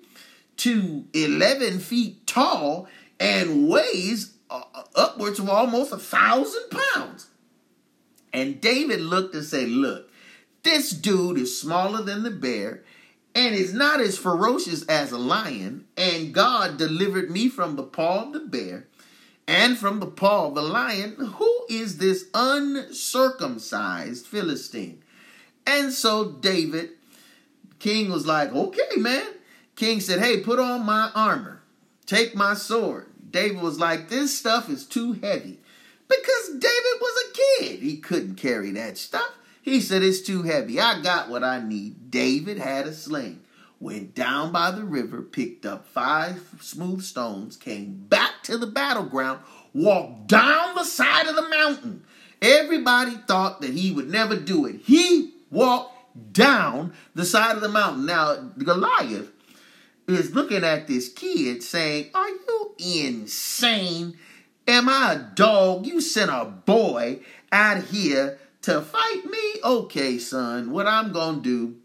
to 0.59 1.07
eleven 1.15 1.81
feet 1.81 2.27
tall 2.27 2.87
and 3.19 3.69
weighs 3.69 4.35
uh, 4.51 4.63
upwards 4.95 5.39
of 5.39 5.49
almost 5.49 5.93
a 5.93 5.99
thousand 5.99 6.65
pounds. 6.71 7.29
And 8.33 8.61
David 8.61 9.01
looked 9.01 9.35
and 9.35 9.45
said, 9.45 9.69
Look, 9.69 10.11
this 10.63 10.91
dude 10.91 11.39
is 11.39 11.61
smaller 11.61 12.03
than 12.03 12.23
the 12.23 12.31
bear 12.31 12.83
and 13.35 13.55
is 13.55 13.73
not 13.73 14.01
as 14.01 14.19
ferocious 14.19 14.85
as 14.85 15.13
a 15.13 15.19
lion. 15.19 15.87
And 15.97 16.35
God 16.35 16.77
delivered 16.77 17.31
me 17.31 17.49
from 17.49 17.77
the 17.77 17.83
paw 17.83 18.27
of 18.27 18.33
the 18.33 18.41
bear 18.41 18.87
and 19.47 19.77
from 19.79 20.01
the 20.01 20.07
paw 20.07 20.49
of 20.49 20.55
the 20.55 20.63
lion. 20.63 21.17
Who 21.17 21.67
is 21.69 21.99
this 21.99 22.27
uncircumcised 22.35 24.27
Philistine? 24.27 25.03
And 25.67 25.93
so 25.93 26.31
David, 26.31 26.91
king 27.79 28.11
was 28.11 28.27
like, 28.27 28.53
Okay, 28.53 28.97
man. 28.97 29.27
King 29.77 30.01
said, 30.01 30.21
Hey, 30.21 30.41
put 30.41 30.59
on 30.59 30.85
my 30.85 31.11
armor, 31.15 31.63
take 32.07 32.35
my 32.35 32.55
sword 32.55 33.07
David 33.33 33.63
was 33.63 33.81
like, 33.81 34.09
This 34.09 34.39
stuff 34.39 34.69
is 34.69 34.87
too 34.87 35.15
heavy. 35.15 35.59
Because 36.09 36.49
David 36.51 37.01
was 37.01 37.25
a 37.25 37.33
kid. 37.33 37.81
He 37.81 37.97
couldn't 37.97 38.37
carry 38.37 38.71
that 38.73 38.99
stuff. 38.99 39.35
He 39.63 39.81
said, 39.81 40.03
It's 40.03 40.21
too 40.21 40.43
heavy. 40.43 40.79
I 40.81 41.01
got 41.01 41.31
what 41.31 41.45
I 41.45 41.63
need. 41.63 42.11
David 42.11 42.59
had 42.59 42.87
a 42.87 42.93
sling, 42.93 43.41
went 43.81 44.15
down 44.15 44.53
by 44.53 44.73
the 44.73 44.85
river, 44.85 45.23
picked 45.23 45.65
up 45.65 45.87
five 45.87 46.43
smooth 46.61 47.03
stones, 47.03 47.57
came 47.57 48.07
back 48.09 48.43
to 48.43 48.59
the 48.59 48.67
battleground, 48.67 49.41
walked 49.73 50.27
down 50.27 50.75
the 50.75 50.85
side 50.85 51.29
of 51.29 51.37
the 51.37 51.49
mountain. 51.49 52.05
Everybody 52.43 53.13
thought 53.29 53.61
that 53.61 53.71
he 53.71 53.93
would 53.93 54.11
never 54.11 54.37
do 54.37 54.67
it. 54.67 54.81
He 54.85 55.33
walked 55.51 56.33
down 56.33 56.93
the 57.15 57.25
side 57.25 57.55
of 57.55 57.63
the 57.63 57.69
mountain. 57.69 58.05
Now, 58.05 58.35
Goliath 58.59 59.31
is 60.09 60.35
looking 60.35 60.65
at 60.65 60.89
this 60.89 61.09
kid 61.09 61.63
saying, 61.63 62.11
Are 62.15 62.29
you 62.29 62.75
insane? 62.79 64.19
Am 64.67 64.89
I 64.89 65.13
a 65.13 65.19
dog? 65.19 65.87
You 65.87 66.01
sent 66.01 66.31
a 66.31 66.45
boy 66.45 67.21
out 67.53 67.85
here 67.85 68.39
to 68.63 68.81
fight 68.81 69.25
me? 69.25 69.61
Okay, 69.65 70.19
son, 70.19 70.71
what 70.71 70.87
I'm 70.87 71.13
to 71.13 71.41
do 71.43 71.77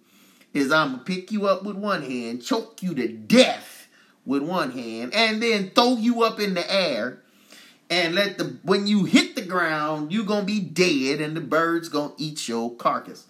is 0.53 0.71
I'm 0.71 0.99
to 0.99 1.03
pick 1.03 1.31
you 1.31 1.47
up 1.47 1.63
with 1.63 1.75
one 1.75 2.03
hand, 2.03 2.43
choke 2.43 2.81
you 2.81 2.93
to 2.95 3.07
death 3.07 3.87
with 4.25 4.43
one 4.43 4.71
hand, 4.71 5.13
and 5.13 5.41
then 5.41 5.71
throw 5.71 5.95
you 5.97 6.23
up 6.23 6.39
in 6.39 6.53
the 6.53 6.73
air. 6.73 7.21
And 7.89 8.15
let 8.15 8.37
the 8.37 8.57
when 8.63 8.85
you 8.85 9.05
hit 9.05 9.35
the 9.35 9.41
ground, 9.41 10.11
you're 10.11 10.25
gonna 10.25 10.45
be 10.45 10.59
dead, 10.59 11.21
and 11.21 11.37
the 11.37 11.41
birds 11.41 11.87
gonna 11.87 12.13
eat 12.17 12.47
your 12.47 12.75
carcass. 12.75 13.25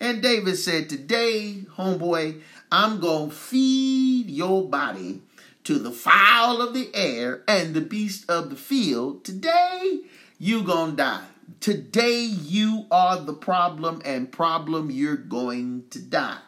And 0.00 0.20
David 0.20 0.56
said, 0.56 0.90
Today, 0.90 1.64
homeboy, 1.76 2.42
I'm 2.70 3.00
to 3.30 3.34
feed 3.34 4.28
your 4.28 4.68
body 4.68 5.22
to 5.64 5.78
the 5.78 5.92
fowl 5.92 6.60
of 6.60 6.74
the 6.74 6.90
air 6.92 7.42
and 7.46 7.72
the 7.72 7.80
beast 7.80 8.28
of 8.28 8.50
the 8.50 8.56
field. 8.56 9.24
Today, 9.24 10.00
you 10.38 10.64
to 10.90 10.96
die. 10.96 11.24
Today, 11.60 12.22
you 12.22 12.86
are 12.90 13.18
the 13.20 13.34
problem, 13.34 14.02
and 14.04 14.30
problem, 14.30 14.90
you're 14.90 15.16
going 15.16 15.84
to 15.90 16.00
die. 16.00 16.38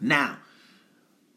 Now, 0.00 0.38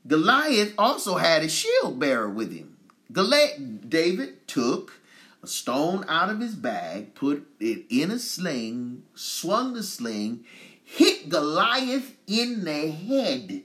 Goliath 0.05 0.73
also 0.77 1.15
had 1.15 1.43
a 1.43 1.49
shield 1.49 1.99
bearer 1.99 2.29
with 2.29 2.53
him. 2.53 2.77
David 3.11 4.47
took 4.47 4.99
a 5.43 5.47
stone 5.47 6.05
out 6.07 6.29
of 6.29 6.39
his 6.39 6.55
bag, 6.55 7.13
put 7.13 7.47
it 7.59 7.85
in 7.89 8.11
a 8.11 8.19
sling, 8.19 9.03
swung 9.13 9.73
the 9.73 9.83
sling, 9.83 10.45
hit 10.83 11.29
Goliath 11.29 12.15
in 12.25 12.63
the 12.63 12.89
head. 12.91 13.63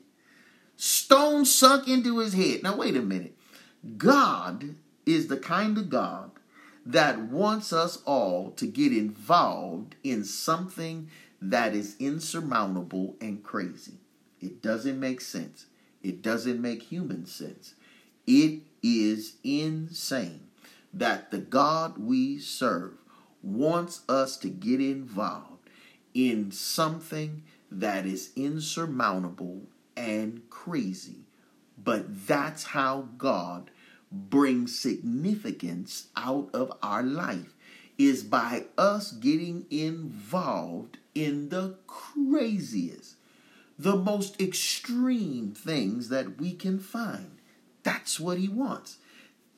Stone 0.77 1.45
sunk 1.45 1.89
into 1.89 2.19
his 2.19 2.35
head. 2.35 2.63
Now, 2.63 2.77
wait 2.77 2.97
a 2.97 3.03
minute. 3.03 3.37
God 3.97 4.75
is 5.07 5.29
the 5.29 5.37
kind 5.37 5.79
of 5.79 5.89
God 5.89 6.32
that 6.85 7.19
wants 7.19 7.73
us 7.73 8.03
all 8.05 8.51
to 8.53 8.67
get 8.67 8.93
involved 8.93 9.95
in 10.03 10.25
something 10.25 11.09
that 11.41 11.75
is 11.75 11.97
insurmountable 11.99 13.17
and 13.21 13.43
crazy. 13.43 13.99
It 14.41 14.63
doesn't 14.63 14.99
make 14.99 15.21
sense. 15.21 15.67
It 16.03 16.23
doesn't 16.23 16.61
make 16.61 16.83
human 16.83 17.27
sense. 17.27 17.75
It 18.27 18.63
is 18.83 19.37
insane 19.45 20.49
that 20.93 21.31
the 21.31 21.39
God 21.39 21.99
we 21.99 22.39
serve 22.39 22.95
wants 23.43 24.03
us 24.09 24.37
to 24.39 24.49
get 24.49 24.81
involved 24.81 25.69
in 26.15 26.53
something 26.53 27.43
that 27.71 28.07
is 28.07 28.31
insurmountable 28.37 29.63
and 29.97 30.43
crazy. 30.51 31.25
But 31.83 32.27
that's 32.27 32.65
how 32.65 33.09
God 33.17 33.71
brings 34.13 34.79
significance 34.79 36.09
out 36.17 36.51
of 36.53 36.73
our 36.83 37.03
life 37.03 37.55
is 37.99 38.23
by 38.23 38.65
us 38.77 39.13
getting 39.13 39.67
involved 39.71 40.99
in 41.15 41.49
the 41.49 41.77
craziest, 41.87 43.17
the 43.79 43.97
most 43.97 44.41
extreme 44.41 45.53
things 45.53 46.09
that 46.09 46.41
we 46.41 46.53
can 46.55 46.79
find. 46.79 47.39
That's 47.83 48.21
what 48.21 48.39
he 48.39 48.49
wants. 48.49 48.99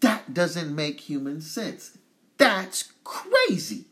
That 0.01 0.35
doesn't 0.35 0.75
make 0.75 1.01
human 1.01 1.41
sense. 1.41 1.99
That's 2.37 2.93
crazy. 3.05 3.87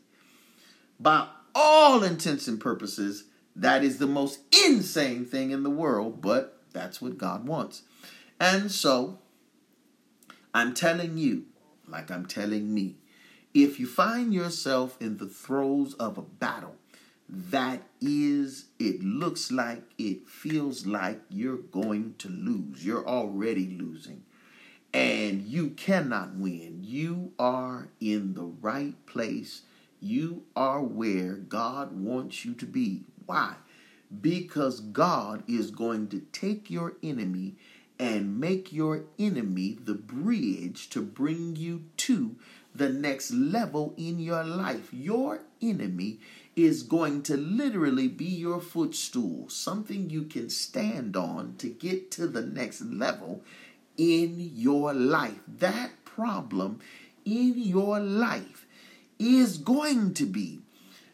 By 0.99 1.27
all 1.55 2.03
intents 2.03 2.47
and 2.47 2.59
purposes, 2.59 3.25
that 3.55 3.83
is 3.83 3.97
the 3.97 4.07
most 4.07 4.39
insane 4.65 5.25
thing 5.25 5.51
in 5.51 5.63
the 5.63 5.69
world, 5.69 6.21
but 6.21 6.61
that's 6.71 7.01
what 7.01 7.17
God 7.17 7.47
wants. 7.47 7.83
And 8.39 8.71
so, 8.71 9.19
I'm 10.53 10.73
telling 10.73 11.17
you, 11.17 11.45
like 11.87 12.11
I'm 12.11 12.25
telling 12.25 12.73
me, 12.73 12.97
if 13.53 13.79
you 13.79 13.87
find 13.87 14.33
yourself 14.33 14.97
in 14.99 15.17
the 15.17 15.27
throes 15.27 15.93
of 15.95 16.17
a 16.17 16.21
battle 16.21 16.75
that 17.29 17.83
is, 18.01 18.65
it 18.79 19.01
looks 19.01 19.51
like, 19.51 19.83
it 19.97 20.27
feels 20.27 20.85
like 20.85 21.21
you're 21.29 21.57
going 21.57 22.15
to 22.19 22.29
lose, 22.29 22.85
you're 22.85 23.07
already 23.07 23.67
losing, 23.67 24.23
and 24.93 25.41
you 25.41 25.71
cannot 25.71 26.35
win, 26.35 26.79
you 26.81 27.31
are 27.39 27.89
in 27.99 28.33
the 28.33 28.43
right 28.43 28.93
place. 29.05 29.63
You 29.99 30.43
are 30.55 30.81
where 30.81 31.35
God 31.35 31.93
wants 31.97 32.43
you 32.43 32.53
to 32.55 32.65
be. 32.65 33.03
Why? 33.25 33.55
Because 34.21 34.81
God 34.81 35.43
is 35.47 35.71
going 35.71 36.09
to 36.09 36.19
take 36.33 36.69
your 36.69 36.93
enemy 37.01 37.55
and 37.99 38.39
make 38.39 38.73
your 38.73 39.03
enemy 39.19 39.77
the 39.83 39.93
bridge 39.93 40.89
to 40.89 41.01
bring 41.01 41.55
you 41.55 41.83
to 41.97 42.35
the 42.75 42.89
next 42.89 43.31
level 43.31 43.93
in 43.97 44.19
your 44.19 44.43
life. 44.43 44.89
Your 44.91 45.41
enemy 45.61 46.19
is 46.55 46.83
going 46.83 47.23
to 47.23 47.37
literally 47.37 48.07
be 48.07 48.25
your 48.25 48.59
footstool, 48.59 49.49
something 49.49 50.09
you 50.09 50.23
can 50.23 50.49
stand 50.49 51.15
on 51.15 51.55
to 51.57 51.67
get 51.69 52.11
to 52.11 52.27
the 52.27 52.41
next 52.41 52.81
level 52.81 53.43
in 53.97 54.51
your 54.53 54.93
life. 54.93 55.39
That 55.47 55.91
problem 56.05 56.79
in 57.25 57.53
your 57.57 57.99
life 57.99 58.65
is 59.19 59.57
going 59.57 60.13
to 60.15 60.25
be 60.25 60.59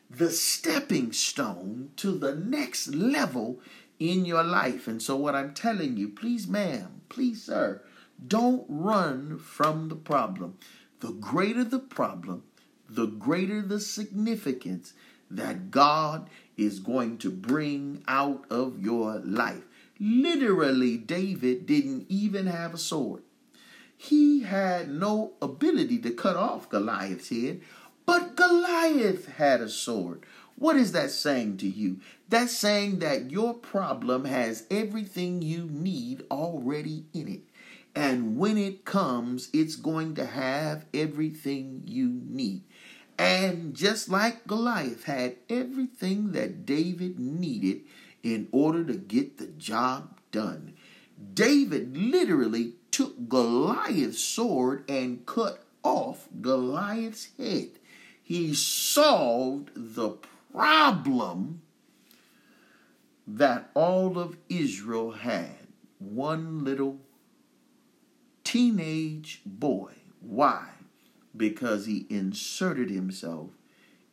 the 0.10 0.32
stepping 0.32 1.12
stone 1.12 1.92
to 1.98 2.18
the 2.18 2.36
next 2.36 2.88
level 2.88 3.60
in 4.00 4.26
your 4.26 4.44
life. 4.44 4.88
And 4.88 5.02
so, 5.02 5.16
what 5.16 5.36
I'm 5.36 5.54
telling 5.54 5.98
you, 5.98 6.10
please, 6.10 6.48
ma'am, 6.48 7.02
please, 7.10 7.44
sir, 7.44 7.82
don't 8.26 8.66
run 8.68 9.38
from 9.38 9.90
the 9.90 9.96
problem. 9.96 10.58
The 11.02 11.12
greater 11.12 11.64
the 11.64 11.80
problem, 11.80 12.44
the 12.90 13.06
greater 13.06 13.62
the 13.62 13.80
significance 13.80 14.94
that 15.30 15.72
God 15.72 16.30
is 16.58 16.80
going 16.80 17.18
to 17.20 17.30
bring 17.30 18.04
out 18.08 18.46
of 18.50 18.82
your 18.82 19.20
life. 19.20 19.64
Literally, 20.00 20.98
David 20.98 21.66
didn't 21.66 22.06
even 22.10 22.48
have 22.48 22.74
a 22.74 22.78
sword. 22.78 23.24
He 23.96 24.44
had 24.44 24.90
no 24.90 25.34
ability 25.42 26.00
to 26.00 26.12
cut 26.12 26.38
off 26.38 26.70
Goliath's 26.70 27.30
head, 27.30 27.62
but 28.06 28.36
Goliath 28.36 29.28
had 29.28 29.62
a 29.62 29.70
sword. 29.70 30.26
What 30.60 30.76
is 30.76 30.92
that 30.92 31.10
saying 31.10 31.58
to 31.58 31.68
you? 31.68 32.02
That's 32.28 32.56
saying 32.56 33.00
that 33.00 33.32
your 33.32 33.54
problem 33.54 34.26
has 34.26 34.66
everything 34.70 35.42
you 35.42 35.70
need 35.72 36.26
already 36.30 37.06
in 37.14 37.30
it. 37.30 37.42
And 37.96 38.38
when 38.38 38.58
it 38.58 38.84
comes, 38.84 39.50
it's 39.54 39.78
going 39.78 40.16
to 40.16 40.26
have 40.26 40.86
everything 40.94 41.84
you 41.86 42.10
need. 42.10 42.64
And 43.18 43.74
just 43.74 44.10
like 44.10 44.48
Goliath 44.48 45.06
had 45.06 45.38
everything 45.50 46.34
that 46.34 46.66
David 46.66 47.20
needed 47.20 47.82
in 48.22 48.50
order 48.52 48.84
to 48.84 48.96
get 48.96 49.38
the 49.38 49.48
job 49.48 50.20
done, 50.32 50.74
David 51.34 51.96
literally 51.96 52.74
took 52.92 53.30
Goliath's 53.30 54.20
sword 54.20 54.84
and 54.90 55.26
cut 55.26 55.64
off 55.84 56.28
Goliath's 56.42 57.30
head. 57.38 57.70
He 58.22 58.54
solved 58.54 59.72
the 59.74 60.18
problem 60.54 61.62
that 63.28 63.70
all 63.74 64.18
of 64.18 64.38
Israel 64.50 65.12
had. 65.12 65.68
One 66.00 66.64
little 66.64 67.00
teenage 68.44 69.42
boy. 69.46 69.94
Why? 70.22 70.70
because 71.36 71.86
he 71.86 72.06
inserted 72.10 72.90
himself 72.90 73.52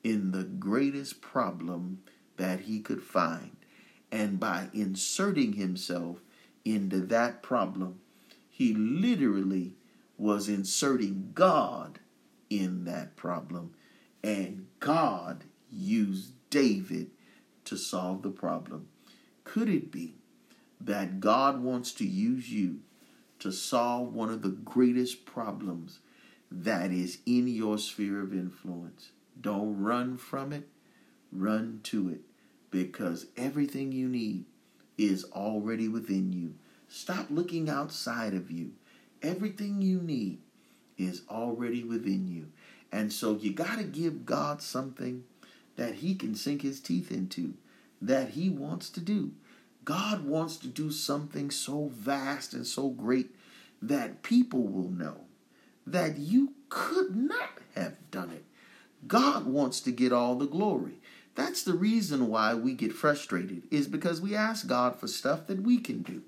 in 0.02 0.30
the 0.30 0.44
greatest 0.44 1.20
problem 1.20 2.02
that 2.36 2.60
he 2.60 2.80
could 2.80 3.02
find. 3.02 3.56
And 4.12 4.38
by 4.38 4.68
inserting 4.72 5.54
himself 5.54 6.20
into 6.64 7.00
that 7.00 7.42
problem, 7.42 8.00
he 8.48 8.72
literally 8.72 9.74
was 10.16 10.48
inserting 10.48 11.32
God 11.34 11.98
in 12.48 12.84
that 12.84 13.16
problem. 13.16 13.74
And 14.22 14.66
God 14.80 15.44
used 15.70 16.32
David 16.50 17.10
to 17.64 17.76
solve 17.76 18.22
the 18.22 18.30
problem. 18.30 18.88
Could 19.44 19.68
it 19.68 19.90
be 19.90 20.14
that 20.80 21.20
God 21.20 21.62
wants 21.62 21.92
to 21.94 22.06
use 22.06 22.50
you 22.50 22.80
to 23.38 23.52
solve 23.52 24.14
one 24.14 24.30
of 24.30 24.42
the 24.42 24.48
greatest 24.48 25.26
problems 25.26 26.00
that 26.50 26.90
is 26.90 27.18
in 27.26 27.48
your 27.48 27.78
sphere 27.78 28.20
of 28.20 28.32
influence. 28.32 29.10
Don't 29.40 29.80
run 29.80 30.16
from 30.16 30.52
it, 30.52 30.68
run 31.32 31.80
to 31.84 32.08
it 32.08 32.20
because 32.70 33.26
everything 33.36 33.92
you 33.92 34.08
need 34.08 34.44
is 34.96 35.24
already 35.32 35.88
within 35.88 36.32
you. 36.32 36.54
Stop 36.88 37.26
looking 37.30 37.68
outside 37.68 38.32
of 38.32 38.50
you. 38.50 38.72
Everything 39.22 39.82
you 39.82 40.00
need 40.00 40.38
is 40.96 41.22
already 41.28 41.84
within 41.84 42.28
you. 42.28 42.46
And 42.92 43.12
so 43.12 43.36
you 43.36 43.52
got 43.52 43.78
to 43.78 43.84
give 43.84 44.24
God 44.24 44.62
something 44.62 45.24
that 45.76 45.96
He 45.96 46.14
can 46.14 46.34
sink 46.34 46.62
His 46.62 46.80
teeth 46.80 47.10
into, 47.10 47.54
that 48.00 48.30
He 48.30 48.48
wants 48.48 48.90
to 48.90 49.00
do. 49.00 49.32
God 49.84 50.24
wants 50.24 50.56
to 50.58 50.66
do 50.66 50.90
something 50.90 51.50
so 51.50 51.90
vast 51.94 52.52
and 52.52 52.66
so 52.66 52.88
great 52.88 53.34
that 53.80 54.22
people 54.22 54.64
will 54.64 54.90
know 54.90 55.20
that 55.86 56.18
you 56.18 56.54
could 56.68 57.14
not 57.14 57.58
have 57.74 57.94
done 58.10 58.30
it. 58.30 58.44
God 59.06 59.46
wants 59.46 59.80
to 59.82 59.92
get 59.92 60.12
all 60.12 60.34
the 60.34 60.46
glory. 60.46 60.98
That's 61.36 61.62
the 61.62 61.74
reason 61.74 62.28
why 62.28 62.54
we 62.54 62.72
get 62.72 62.92
frustrated, 62.92 63.62
is 63.70 63.86
because 63.86 64.20
we 64.20 64.34
ask 64.34 64.66
God 64.66 64.98
for 64.98 65.06
stuff 65.06 65.46
that 65.46 65.62
we 65.62 65.78
can 65.78 66.02
do. 66.02 66.22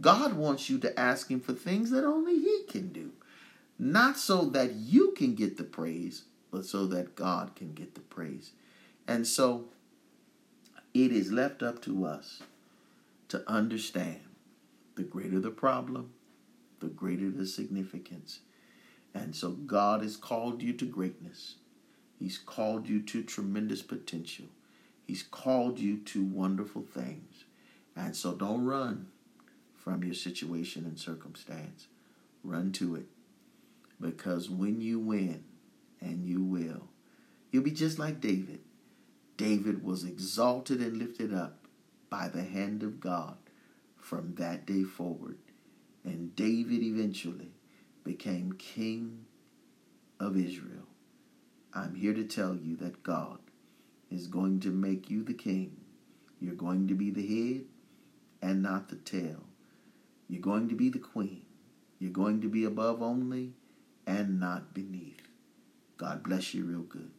God 0.00 0.32
wants 0.32 0.68
you 0.68 0.78
to 0.78 0.98
ask 0.98 1.30
Him 1.30 1.38
for 1.38 1.52
things 1.52 1.90
that 1.90 2.04
only 2.04 2.38
He 2.38 2.64
can 2.68 2.92
do. 2.92 3.12
Not 3.78 4.16
so 4.16 4.46
that 4.46 4.72
you 4.72 5.12
can 5.16 5.34
get 5.34 5.58
the 5.58 5.64
praise, 5.64 6.24
but 6.50 6.64
so 6.64 6.86
that 6.86 7.14
God 7.14 7.54
can 7.54 7.74
get 7.74 7.94
the 7.94 8.00
praise. 8.00 8.52
And 9.06 9.26
so 9.26 9.66
it 10.94 11.12
is 11.12 11.32
left 11.32 11.62
up 11.62 11.82
to 11.82 12.04
us 12.04 12.42
to 13.28 13.42
understand 13.50 14.20
the 14.94 15.02
greater 15.02 15.40
the 15.40 15.50
problem, 15.50 16.12
the 16.80 16.88
greater 16.88 17.30
the 17.30 17.46
significance. 17.46 18.40
And 19.14 19.34
so 19.34 19.50
God 19.50 20.02
has 20.02 20.16
called 20.16 20.62
you 20.62 20.72
to 20.74 20.84
greatness. 20.84 21.56
He's 22.18 22.38
called 22.38 22.88
you 22.88 23.00
to 23.02 23.22
tremendous 23.22 23.82
potential. 23.82 24.46
He's 25.06 25.22
called 25.22 25.78
you 25.78 25.98
to 25.98 26.24
wonderful 26.24 26.82
things. 26.82 27.44
And 27.96 28.16
so 28.16 28.34
don't 28.34 28.64
run 28.64 29.08
from 29.74 30.04
your 30.04 30.14
situation 30.14 30.84
and 30.84 30.98
circumstance. 30.98 31.88
Run 32.44 32.72
to 32.72 32.96
it. 32.96 33.06
Because 34.00 34.48
when 34.48 34.80
you 34.80 34.98
win, 34.98 35.44
and 36.02 36.26
you 36.26 36.42
will, 36.42 36.88
you'll 37.50 37.62
be 37.62 37.70
just 37.70 37.98
like 37.98 38.20
David. 38.20 38.60
David 39.36 39.82
was 39.82 40.04
exalted 40.04 40.80
and 40.80 40.96
lifted 40.96 41.32
up 41.32 41.66
by 42.10 42.28
the 42.28 42.44
hand 42.44 42.82
of 42.82 43.00
God 43.00 43.36
from 43.96 44.34
that 44.36 44.66
day 44.66 44.82
forward. 44.82 45.38
And 46.04 46.34
David 46.36 46.82
eventually 46.82 47.52
became 48.04 48.52
king 48.52 49.26
of 50.20 50.36
Israel. 50.36 50.86
I'm 51.72 51.94
here 51.94 52.12
to 52.12 52.24
tell 52.24 52.54
you 52.54 52.76
that 52.76 53.02
God 53.02 53.38
is 54.10 54.26
going 54.26 54.60
to 54.60 54.68
make 54.68 55.08
you 55.08 55.22
the 55.22 55.34
king. 55.34 55.76
You're 56.40 56.54
going 56.54 56.88
to 56.88 56.94
be 56.94 57.10
the 57.10 57.26
head 57.26 57.64
and 58.42 58.62
not 58.62 58.88
the 58.88 58.96
tail. 58.96 59.44
You're 60.28 60.42
going 60.42 60.68
to 60.68 60.74
be 60.74 60.88
the 60.90 60.98
queen. 60.98 61.42
You're 61.98 62.10
going 62.10 62.40
to 62.42 62.48
be 62.48 62.64
above 62.64 63.00
only 63.00 63.52
and 64.06 64.40
not 64.40 64.74
beneath. 64.74 65.22
God 65.96 66.22
bless 66.22 66.52
you 66.52 66.64
real 66.64 66.82
good. 66.82 67.10